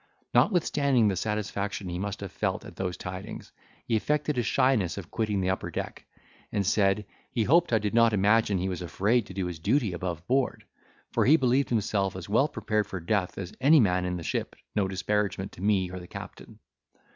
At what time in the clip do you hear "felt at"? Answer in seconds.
2.31-2.75